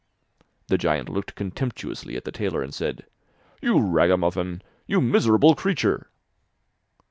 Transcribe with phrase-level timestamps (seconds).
[0.67, 3.05] The giant looked contemptuously at the tailor, and said:
[3.61, 4.63] 'You ragamuffin!
[4.87, 6.09] You miserable creature!